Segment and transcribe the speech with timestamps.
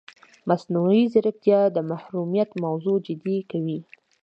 [0.49, 3.79] مصنوعي ځیرکتیا د محرمیت موضوع جدي کوي.